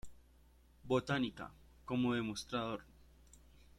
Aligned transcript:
Botánica" 0.83 1.51
como 1.85 2.15
demostrador. 2.15 2.83